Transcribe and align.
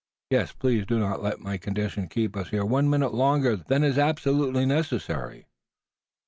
Yes, 0.31 0.51
please 0.51 0.87
do 0.87 0.97
not 0.97 1.21
let 1.21 1.41
my 1.41 1.59
condition 1.59 2.07
keep 2.09 2.35
us 2.35 2.49
here 2.49 2.65
one 2.65 2.89
minute 2.89 3.13
longer 3.13 3.55
than 3.55 3.83
is 3.83 3.99
absolutely 3.99 4.65
necessary." 4.65 5.45